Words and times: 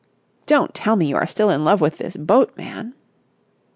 "Don't 0.47 0.73
tell 0.73 0.95
me 0.95 1.05
you 1.05 1.15
are 1.15 1.27
still 1.27 1.51
in 1.51 1.63
love 1.63 1.79
with 1.79 1.99
this 1.99 2.17
boat 2.17 2.57
man?" 2.57 2.95